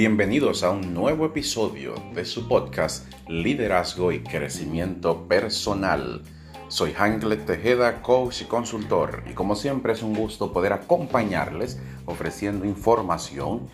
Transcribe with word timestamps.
Bienvenidos 0.00 0.62
a 0.62 0.70
un 0.70 0.94
nuevo 0.94 1.26
episodio 1.26 1.92
de 2.14 2.24
su 2.24 2.48
podcast 2.48 3.06
Liderazgo 3.28 4.12
y 4.12 4.22
Crecimiento 4.22 5.28
Personal. 5.28 6.22
Soy 6.68 6.94
Hanglet 6.94 7.44
Tejeda, 7.44 8.00
coach 8.00 8.40
y 8.40 8.44
consultor, 8.46 9.22
y 9.30 9.34
como 9.34 9.56
siempre 9.56 9.92
es 9.92 10.02
un 10.02 10.14
gusto 10.14 10.54
poder 10.54 10.72
acompañarles 10.72 11.78
ofreciendo 12.06 12.64
información 12.64 13.68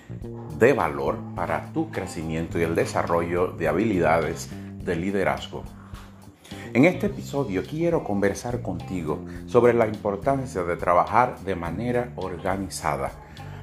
de 0.58 0.72
valor 0.72 1.16
para 1.36 1.72
tu 1.72 1.92
crecimiento 1.92 2.58
y 2.58 2.62
el 2.62 2.74
desarrollo 2.74 3.52
de 3.52 3.68
habilidades 3.68 4.50
de 4.84 4.96
liderazgo. 4.96 5.62
En 6.74 6.86
este 6.86 7.06
episodio 7.06 7.62
quiero 7.62 8.02
conversar 8.02 8.62
contigo 8.62 9.24
sobre 9.46 9.74
la 9.74 9.86
importancia 9.86 10.64
de 10.64 10.76
trabajar 10.76 11.38
de 11.44 11.54
manera 11.54 12.12
organizada 12.16 13.12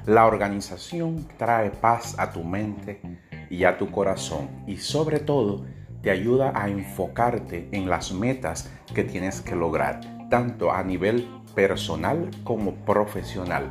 la 0.06 0.26
organización 0.26 1.26
trae 1.38 1.70
paz 1.70 2.14
a 2.18 2.30
tu 2.30 2.44
mente 2.44 3.00
y 3.48 3.64
a 3.64 3.78
tu 3.78 3.90
corazón 3.90 4.48
y 4.66 4.76
sobre 4.76 5.18
todo 5.18 5.64
te 6.02 6.10
ayuda 6.10 6.52
a 6.54 6.68
enfocarte 6.68 7.68
en 7.72 7.88
las 7.88 8.12
metas 8.12 8.70
que 8.94 9.04
tienes 9.04 9.40
que 9.40 9.56
lograr, 9.56 10.00
tanto 10.28 10.70
a 10.70 10.82
nivel 10.82 11.26
personal 11.54 12.30
como 12.44 12.74
profesional, 12.74 13.70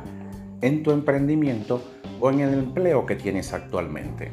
en 0.60 0.82
tu 0.82 0.90
emprendimiento 0.90 1.80
o 2.20 2.30
en 2.30 2.40
el 2.40 2.54
empleo 2.54 3.06
que 3.06 3.14
tienes 3.14 3.52
actualmente. 3.52 4.32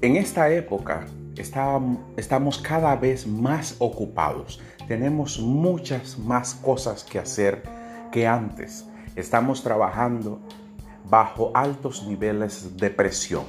En 0.00 0.16
esta 0.16 0.50
época 0.50 1.06
estamos 1.36 2.58
cada 2.58 2.96
vez 2.96 3.28
más 3.28 3.76
ocupados, 3.78 4.60
tenemos 4.88 5.38
muchas 5.38 6.18
más 6.18 6.54
cosas 6.54 7.04
que 7.04 7.20
hacer 7.20 7.62
que 8.10 8.26
antes 8.26 8.86
estamos 9.16 9.62
trabajando 9.62 10.40
bajo 11.08 11.50
altos 11.54 12.06
niveles 12.06 12.76
de 12.76 12.90
presión, 12.90 13.44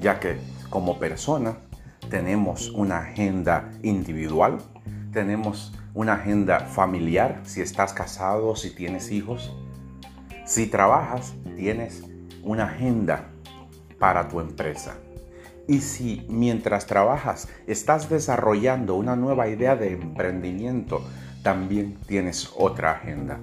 ya 0.00 0.20
que 0.20 0.38
como 0.70 0.98
persona 0.98 1.56
tenemos 2.10 2.70
una 2.70 2.98
agenda 2.98 3.70
individual, 3.82 4.58
tenemos 5.12 5.72
una 5.94 6.14
agenda 6.14 6.60
familiar, 6.60 7.40
si 7.44 7.60
estás 7.60 7.92
casado, 7.92 8.56
si 8.56 8.70
tienes 8.70 9.10
hijos, 9.10 9.54
si 10.44 10.66
trabajas, 10.66 11.34
tienes 11.56 12.04
una 12.42 12.64
agenda 12.64 13.30
para 13.98 14.28
tu 14.28 14.40
empresa. 14.40 14.96
Y 15.66 15.80
si 15.80 16.26
mientras 16.28 16.86
trabajas 16.86 17.48
estás 17.66 18.10
desarrollando 18.10 18.96
una 18.96 19.16
nueva 19.16 19.48
idea 19.48 19.76
de 19.76 19.92
emprendimiento, 19.92 21.02
también 21.42 21.94
tienes 22.06 22.52
otra 22.56 22.92
agenda. 22.92 23.40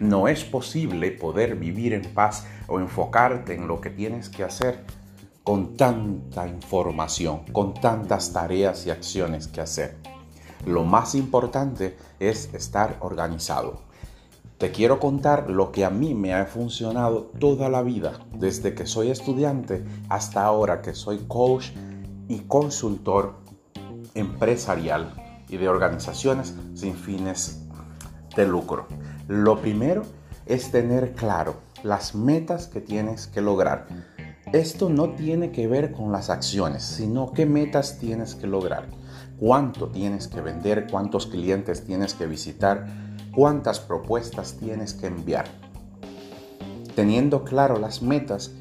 No 0.00 0.28
es 0.28 0.44
posible 0.44 1.10
poder 1.10 1.56
vivir 1.56 1.94
en 1.94 2.02
paz 2.02 2.46
o 2.66 2.80
enfocarte 2.80 3.54
en 3.54 3.66
lo 3.66 3.80
que 3.80 3.90
tienes 3.90 4.28
que 4.28 4.44
hacer 4.44 4.84
con 5.42 5.76
tanta 5.76 6.46
información, 6.46 7.44
con 7.52 7.72
tantas 7.72 8.32
tareas 8.32 8.84
y 8.86 8.90
acciones 8.90 9.48
que 9.48 9.60
hacer. 9.60 9.96
Lo 10.66 10.84
más 10.84 11.14
importante 11.14 11.96
es 12.18 12.52
estar 12.52 12.96
organizado. 13.00 13.82
Te 14.58 14.72
quiero 14.72 14.98
contar 14.98 15.48
lo 15.48 15.70
que 15.70 15.84
a 15.84 15.90
mí 15.90 16.14
me 16.14 16.34
ha 16.34 16.46
funcionado 16.46 17.30
toda 17.38 17.68
la 17.68 17.82
vida, 17.82 18.20
desde 18.32 18.74
que 18.74 18.86
soy 18.86 19.10
estudiante 19.10 19.84
hasta 20.08 20.44
ahora 20.44 20.82
que 20.82 20.94
soy 20.94 21.24
coach 21.28 21.68
y 22.26 22.40
consultor 22.40 23.36
empresarial 24.14 25.14
y 25.48 25.58
de 25.58 25.68
organizaciones 25.68 26.54
sin 26.74 26.94
fines 26.96 27.66
de 28.34 28.46
lucro. 28.46 28.88
Lo 29.28 29.60
primero 29.60 30.02
es 30.46 30.70
tener 30.70 31.14
claro 31.14 31.56
las 31.82 32.14
metas 32.14 32.68
que 32.68 32.80
tienes 32.80 33.26
que 33.26 33.40
lograr. 33.40 33.88
Esto 34.52 34.88
no 34.88 35.10
tiene 35.10 35.50
que 35.50 35.66
ver 35.66 35.90
con 35.90 36.12
las 36.12 36.30
acciones, 36.30 36.84
sino 36.84 37.32
qué 37.32 37.44
metas 37.44 37.98
tienes 37.98 38.36
que 38.36 38.46
lograr. 38.46 38.86
Cuánto 39.40 39.88
tienes 39.88 40.28
que 40.28 40.40
vender, 40.40 40.86
cuántos 40.88 41.26
clientes 41.26 41.84
tienes 41.84 42.14
que 42.14 42.26
visitar, 42.26 42.86
cuántas 43.34 43.80
propuestas 43.80 44.54
tienes 44.54 44.94
que 44.94 45.08
enviar. 45.08 45.46
Teniendo 46.94 47.42
claro 47.42 47.78
las 47.78 48.02
metas, 48.02 48.52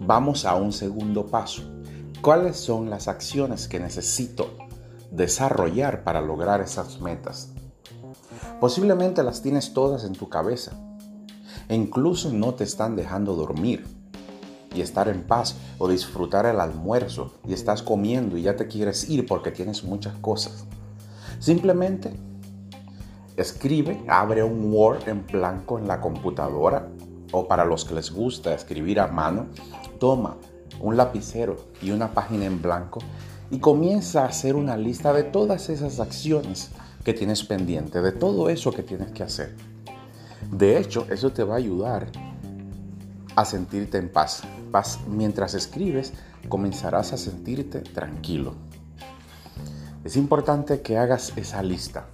vamos 0.00 0.44
a 0.44 0.54
un 0.54 0.72
segundo 0.72 1.26
paso. 1.26 1.62
¿Cuáles 2.20 2.58
son 2.58 2.90
las 2.90 3.08
acciones 3.08 3.68
que 3.68 3.80
necesito 3.80 4.54
desarrollar 5.10 6.04
para 6.04 6.20
lograr 6.20 6.60
esas 6.60 7.00
metas? 7.00 7.54
Posiblemente 8.60 9.22
las 9.22 9.40
tienes 9.40 9.72
todas 9.72 10.02
en 10.02 10.14
tu 10.14 10.28
cabeza 10.28 10.72
e 11.68 11.76
incluso 11.76 12.32
no 12.32 12.54
te 12.54 12.64
están 12.64 12.96
dejando 12.96 13.36
dormir 13.36 13.86
y 14.74 14.80
estar 14.80 15.08
en 15.08 15.22
paz 15.22 15.56
o 15.78 15.88
disfrutar 15.88 16.44
el 16.44 16.58
almuerzo 16.58 17.34
y 17.46 17.52
estás 17.52 17.82
comiendo 17.82 18.36
y 18.36 18.42
ya 18.42 18.56
te 18.56 18.66
quieres 18.66 19.08
ir 19.08 19.26
porque 19.26 19.52
tienes 19.52 19.84
muchas 19.84 20.14
cosas. 20.16 20.64
Simplemente 21.38 22.12
escribe, 23.36 24.02
abre 24.08 24.42
un 24.42 24.72
Word 24.74 25.08
en 25.08 25.24
blanco 25.24 25.78
en 25.78 25.86
la 25.86 26.00
computadora 26.00 26.88
o 27.30 27.46
para 27.46 27.64
los 27.64 27.84
que 27.84 27.94
les 27.94 28.10
gusta 28.10 28.54
escribir 28.54 28.98
a 28.98 29.06
mano, 29.06 29.46
toma 30.00 30.36
un 30.80 30.96
lapicero 30.96 31.56
y 31.80 31.92
una 31.92 32.12
página 32.12 32.46
en 32.46 32.60
blanco 32.60 32.98
y 33.52 33.60
comienza 33.60 34.22
a 34.22 34.28
hacer 34.28 34.56
una 34.56 34.76
lista 34.76 35.12
de 35.12 35.22
todas 35.22 35.68
esas 35.68 36.00
acciones 36.00 36.70
que 37.08 37.14
tienes 37.14 37.42
pendiente, 37.42 38.02
de 38.02 38.12
todo 38.12 38.50
eso 38.50 38.70
que 38.70 38.82
tienes 38.82 39.12
que 39.12 39.22
hacer. 39.22 39.56
De 40.52 40.76
hecho, 40.76 41.06
eso 41.08 41.32
te 41.32 41.42
va 41.42 41.54
a 41.54 41.56
ayudar 41.56 42.06
a 43.34 43.46
sentirte 43.46 43.96
en 43.96 44.10
paz. 44.10 44.42
paz. 44.70 45.00
Mientras 45.08 45.54
escribes, 45.54 46.12
comenzarás 46.50 47.14
a 47.14 47.16
sentirte 47.16 47.80
tranquilo. 47.80 48.56
Es 50.04 50.18
importante 50.18 50.82
que 50.82 50.98
hagas 50.98 51.32
esa 51.36 51.62
lista. 51.62 52.08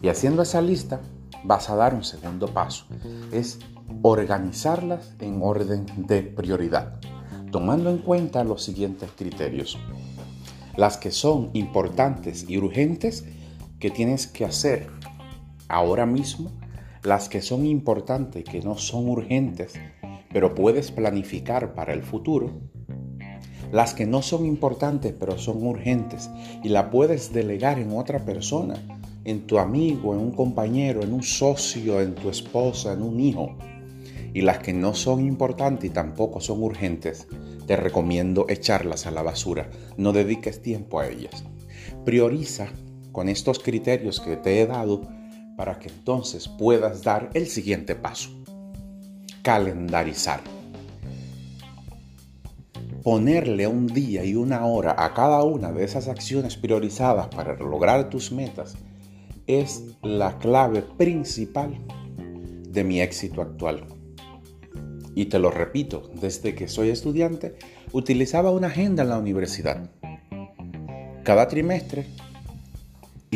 Y 0.00 0.08
haciendo 0.08 0.40
esa 0.40 0.62
lista, 0.62 1.00
vas 1.44 1.68
a 1.68 1.76
dar 1.76 1.92
un 1.92 2.04
segundo 2.04 2.46
paso. 2.46 2.86
Es 3.32 3.58
organizarlas 4.00 5.12
en 5.18 5.42
orden 5.42 5.84
de 6.06 6.22
prioridad, 6.22 6.98
tomando 7.52 7.90
en 7.90 7.98
cuenta 7.98 8.44
los 8.44 8.62
siguientes 8.62 9.10
criterios. 9.14 9.76
Las 10.74 10.96
que 10.96 11.10
son 11.10 11.50
importantes 11.52 12.48
y 12.48 12.56
urgentes 12.56 13.26
que 13.78 13.90
tienes 13.90 14.26
que 14.26 14.44
hacer 14.44 14.88
ahora 15.68 16.06
mismo, 16.06 16.50
las 17.02 17.28
que 17.28 17.42
son 17.42 17.64
importantes, 17.66 18.44
que 18.44 18.60
no 18.60 18.76
son 18.76 19.08
urgentes, 19.08 19.74
pero 20.32 20.54
puedes 20.54 20.90
planificar 20.90 21.74
para 21.74 21.92
el 21.92 22.02
futuro, 22.02 22.60
las 23.72 23.92
que 23.92 24.06
no 24.06 24.22
son 24.22 24.46
importantes 24.46 25.14
pero 25.18 25.38
son 25.38 25.62
urgentes 25.62 26.30
y 26.64 26.70
la 26.70 26.90
puedes 26.90 27.32
delegar 27.32 27.78
en 27.78 27.96
otra 27.96 28.24
persona, 28.24 28.76
en 29.24 29.46
tu 29.46 29.58
amigo, 29.58 30.14
en 30.14 30.20
un 30.20 30.32
compañero, 30.32 31.02
en 31.02 31.12
un 31.12 31.22
socio, 31.22 32.00
en 32.00 32.14
tu 32.14 32.30
esposa, 32.30 32.94
en 32.94 33.02
un 33.02 33.20
hijo. 33.20 33.56
Y 34.32 34.40
las 34.40 34.58
que 34.58 34.72
no 34.72 34.94
son 34.94 35.24
importantes 35.24 35.90
y 35.90 35.92
tampoco 35.92 36.40
son 36.40 36.62
urgentes, 36.62 37.26
te 37.66 37.76
recomiendo 37.76 38.46
echarlas 38.48 39.06
a 39.06 39.10
la 39.10 39.22
basura. 39.22 39.70
No 39.96 40.12
dediques 40.12 40.62
tiempo 40.62 41.00
a 41.00 41.08
ellas. 41.08 41.44
Prioriza 42.04 42.68
con 43.12 43.28
estos 43.28 43.58
criterios 43.58 44.20
que 44.20 44.36
te 44.36 44.60
he 44.60 44.66
dado 44.66 45.02
para 45.56 45.78
que 45.78 45.88
entonces 45.88 46.48
puedas 46.48 47.02
dar 47.02 47.30
el 47.34 47.48
siguiente 47.48 47.94
paso. 47.94 48.30
Calendarizar. 49.42 50.40
Ponerle 53.02 53.66
un 53.66 53.86
día 53.86 54.24
y 54.24 54.34
una 54.34 54.66
hora 54.66 54.94
a 54.96 55.14
cada 55.14 55.42
una 55.42 55.72
de 55.72 55.84
esas 55.84 56.08
acciones 56.08 56.56
priorizadas 56.56 57.28
para 57.28 57.54
lograr 57.56 58.10
tus 58.10 58.30
metas 58.30 58.76
es 59.46 59.84
la 60.02 60.38
clave 60.38 60.82
principal 60.82 61.76
de 62.68 62.84
mi 62.84 63.00
éxito 63.00 63.40
actual. 63.40 63.84
Y 65.14 65.26
te 65.26 65.38
lo 65.38 65.50
repito, 65.50 66.10
desde 66.20 66.54
que 66.54 66.68
soy 66.68 66.90
estudiante 66.90 67.56
utilizaba 67.92 68.50
una 68.50 68.68
agenda 68.68 69.02
en 69.02 69.08
la 69.08 69.18
universidad. 69.18 69.90
Cada 71.24 71.48
trimestre 71.48 72.06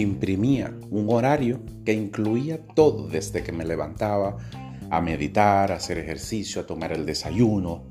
imprimía 0.00 0.74
un 0.90 1.08
horario 1.10 1.60
que 1.84 1.92
incluía 1.92 2.66
todo 2.74 3.08
desde 3.08 3.42
que 3.42 3.52
me 3.52 3.64
levantaba 3.64 4.38
a 4.90 5.00
meditar, 5.00 5.72
a 5.72 5.76
hacer 5.76 5.98
ejercicio, 5.98 6.62
a 6.62 6.66
tomar 6.66 6.92
el 6.92 7.06
desayuno, 7.06 7.84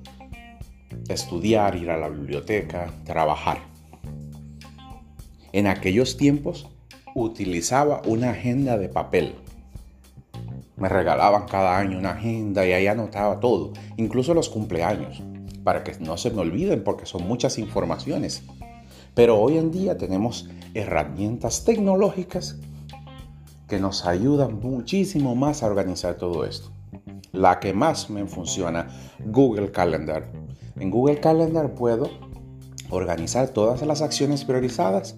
estudiar, 1.10 1.76
ir 1.76 1.90
a 1.90 1.98
la 1.98 2.10
biblioteca, 2.10 2.92
trabajar. 3.06 3.60
En 5.54 5.68
aquellos 5.68 6.18
tiempos 6.18 6.70
utilizaba 7.16 8.02
una 8.06 8.32
agenda 8.32 8.78
de 8.78 8.90
papel. 8.90 9.36
Me 10.78 10.90
regalaban 10.90 11.46
cada 11.46 11.78
año 11.78 11.98
una 12.00 12.12
agenda 12.12 12.66
y 12.66 12.72
ahí 12.72 12.88
anotaba 12.88 13.40
todo, 13.40 13.74
incluso 13.98 14.34
los 14.34 14.50
cumpleaños, 14.50 15.22
para 15.64 15.84
que 15.84 15.94
no 16.00 16.18
se 16.18 16.32
me 16.32 16.42
olviden 16.42 16.84
porque 16.84 17.06
son 17.06 17.28
muchas 17.28 17.58
informaciones. 17.60 18.44
Pero 19.14 19.40
hoy 19.40 19.58
en 19.58 19.72
día 19.72 19.98
tenemos 19.98 20.50
herramientas 20.74 21.66
tecnológicas 21.66 22.58
que 23.68 23.80
nos 23.80 24.06
ayudan 24.06 24.60
muchísimo 24.60 25.36
más 25.36 25.64
a 25.64 25.68
organizar 25.68 26.16
todo 26.16 26.46
esto. 26.46 26.72
la 27.32 27.62
que 27.62 27.74
más 27.74 28.10
me 28.10 28.26
funciona, 28.26 28.90
Google 29.26 29.72
Calendar. 29.72 30.30
En 30.78 30.92
Google 30.92 31.22
Calendar 31.22 31.74
puedo 31.74 32.10
organizar 32.90 33.50
todas 33.50 33.82
las 33.84 34.02
acciones 34.02 34.44
priorizadas 34.44 35.16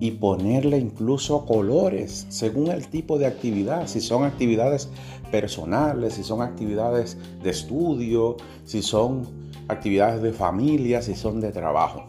y 0.00 0.12
ponerle 0.12 0.78
incluso 0.78 1.46
colores 1.46 2.26
según 2.28 2.68
el 2.68 2.88
tipo 2.88 3.18
de 3.18 3.26
actividad, 3.26 3.86
si 3.86 4.00
son 4.00 4.24
actividades 4.24 4.88
personales, 5.30 6.14
si 6.14 6.22
son 6.22 6.42
actividades 6.42 7.16
de 7.42 7.50
estudio, 7.50 8.36
si 8.64 8.82
son 8.82 9.26
actividades 9.68 10.22
de 10.22 10.32
familia, 10.32 11.02
si 11.02 11.14
son 11.14 11.40
de 11.40 11.52
trabajo. 11.52 12.04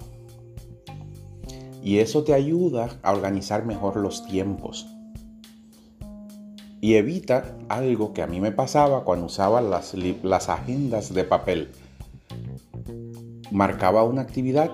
Y 1.82 2.00
eso 2.00 2.24
te 2.24 2.34
ayuda 2.34 2.90
a 3.04 3.14
organizar 3.14 3.66
mejor 3.66 3.98
los 3.98 4.26
tiempos. 4.26 4.88
Y 6.82 6.96
evita 6.96 7.58
algo 7.68 8.14
que 8.14 8.22
a 8.22 8.28
mí 8.28 8.40
me 8.40 8.52
pasaba 8.52 9.04
cuando 9.04 9.26
usaba 9.26 9.62
las, 9.62 10.50
agendas 10.50 11.14
de 11.14 11.24
papel. 11.24 11.70
Marcaba 13.52 14.04
una 14.04 14.22
actividad 14.22 14.72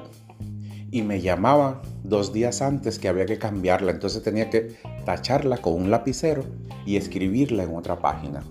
y 0.91 1.01
me 1.01 1.21
llamaba 1.21 1.81
dos 2.03 2.31
días 2.31 2.61
antes 2.61 2.99
que 2.99 3.07
había 3.07 3.25
que 3.25 3.39
cambiarla. 3.39 3.91
Entonces 3.91 4.21
tenía 4.21 4.49
que 4.49 4.75
tacharla 5.05 5.57
con 5.57 5.73
un 5.73 5.91
lapicero 5.91 6.43
y 6.85 6.97
escribirla 6.97 7.63
en 7.63 7.75
otra 7.75 7.99
página. 7.99 8.43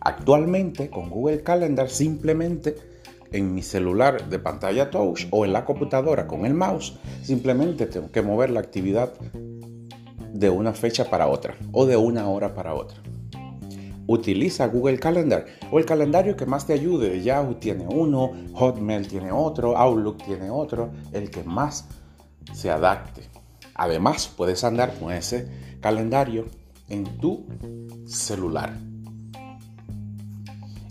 Actualmente 0.00 0.90
con 0.90 1.10
Google 1.10 1.42
Calendar 1.42 1.88
simplemente 1.88 2.76
en 3.32 3.54
mi 3.54 3.62
celular 3.62 4.28
de 4.28 4.38
pantalla 4.38 4.90
touch 4.90 5.26
o 5.30 5.44
en 5.44 5.52
la 5.52 5.64
computadora 5.64 6.26
con 6.26 6.46
el 6.46 6.54
mouse, 6.54 6.98
simplemente 7.22 7.86
tengo 7.86 8.10
que 8.10 8.22
mover 8.22 8.50
la 8.50 8.60
actividad 8.60 9.12
de 10.32 10.50
una 10.50 10.72
fecha 10.72 11.08
para 11.10 11.28
otra 11.28 11.56
o 11.72 11.86
de 11.86 11.96
una 11.96 12.28
hora 12.28 12.54
para 12.54 12.74
otra. 12.74 12.98
Utiliza 14.06 14.68
Google 14.68 14.98
Calendar 14.98 15.44
o 15.70 15.78
el 15.78 15.84
calendario 15.84 16.34
que 16.34 16.46
más 16.46 16.66
te 16.66 16.72
ayude. 16.72 17.22
Yahoo 17.22 17.56
tiene 17.56 17.86
uno, 17.86 18.32
Hotmail 18.54 19.06
tiene 19.06 19.30
otro, 19.30 19.76
Outlook 19.76 20.24
tiene 20.24 20.48
otro, 20.48 20.90
el 21.12 21.30
que 21.30 21.44
más 21.44 21.88
se 22.54 22.70
adapte. 22.70 23.22
Además, 23.74 24.32
puedes 24.34 24.64
andar 24.64 24.98
con 24.98 25.12
ese 25.12 25.46
calendario 25.80 26.46
en 26.88 27.04
tu 27.18 27.46
celular. 28.06 28.72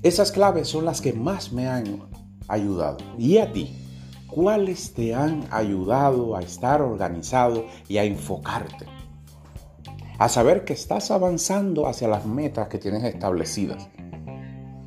Esas 0.03 0.31
claves 0.31 0.67
son 0.67 0.85
las 0.85 1.01
que 1.01 1.11
más 1.11 1.51
me 1.51 1.67
han 1.67 2.07
ayudado. 2.47 2.97
¿Y 3.17 3.37
a 3.37 3.51
ti? 3.51 3.75
¿Cuáles 4.27 4.93
te 4.93 5.15
han 5.15 5.45
ayudado 5.51 6.35
a 6.35 6.41
estar 6.41 6.81
organizado 6.81 7.65
y 7.87 7.97
a 7.97 8.03
enfocarte? 8.03 8.85
A 10.19 10.29
saber 10.29 10.65
que 10.65 10.73
estás 10.73 11.11
avanzando 11.11 11.87
hacia 11.87 12.07
las 12.07 12.25
metas 12.25 12.67
que 12.67 12.77
tienes 12.77 13.03
establecidas. 13.03 13.87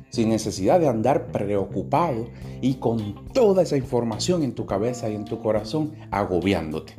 Sin 0.09 0.29
necesidad 0.29 0.79
de 0.79 0.89
andar 0.89 1.27
preocupado 1.31 2.27
y 2.61 2.75
con 2.75 3.27
toda 3.33 3.63
esa 3.63 3.77
información 3.77 4.43
en 4.43 4.53
tu 4.53 4.65
cabeza 4.65 5.09
y 5.09 5.15
en 5.15 5.25
tu 5.25 5.39
corazón 5.39 5.93
agobiándote. 6.11 6.93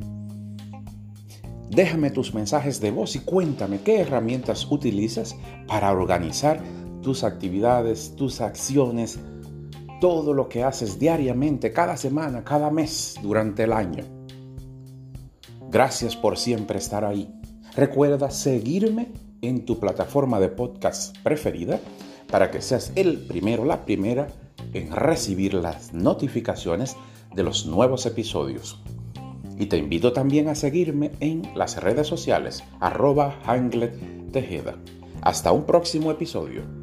Déjame 1.69 2.11
tus 2.11 2.33
mensajes 2.33 2.79
de 2.81 2.91
voz 2.91 3.15
y 3.15 3.19
cuéntame 3.19 3.81
qué 3.81 4.01
herramientas 4.01 4.69
utilizas 4.69 5.35
para 5.67 5.91
organizar 5.91 6.61
tus 7.01 7.23
actividades, 7.23 8.15
tus 8.15 8.41
acciones, 8.41 9.19
todo 10.03 10.33
lo 10.33 10.49
que 10.49 10.65
haces 10.65 10.99
diariamente, 10.99 11.71
cada 11.71 11.95
semana, 11.95 12.43
cada 12.43 12.69
mes, 12.69 13.15
durante 13.23 13.63
el 13.63 13.71
año. 13.71 14.03
Gracias 15.71 16.17
por 16.17 16.37
siempre 16.37 16.77
estar 16.77 17.05
ahí. 17.05 17.33
Recuerda 17.73 18.29
seguirme 18.29 19.13
en 19.41 19.63
tu 19.63 19.79
plataforma 19.79 20.41
de 20.41 20.49
podcast 20.49 21.17
preferida 21.19 21.79
para 22.29 22.51
que 22.51 22.61
seas 22.61 22.91
el 22.97 23.17
primero, 23.27 23.63
la 23.63 23.85
primera 23.85 24.27
en 24.73 24.91
recibir 24.91 25.53
las 25.53 25.93
notificaciones 25.93 26.97
de 27.33 27.43
los 27.43 27.65
nuevos 27.65 28.05
episodios. 28.05 28.81
Y 29.57 29.67
te 29.67 29.77
invito 29.77 30.11
también 30.11 30.49
a 30.49 30.55
seguirme 30.55 31.13
en 31.21 31.49
las 31.55 31.81
redes 31.81 32.07
sociales 32.07 32.61
arroba 32.81 33.39
Tejeda. 34.33 34.75
Hasta 35.21 35.53
un 35.53 35.63
próximo 35.63 36.11
episodio. 36.11 36.82